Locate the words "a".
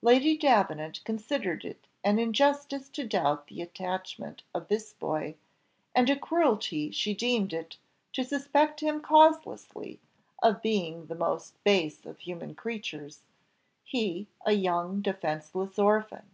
6.08-6.18, 14.46-14.52